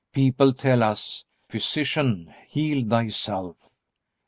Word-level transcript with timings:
People 0.13 0.53
tell 0.53 0.81
us: 0.81 1.25
"Physician, 1.47 2.33
heal 2.49 2.89
thyself." 2.89 3.55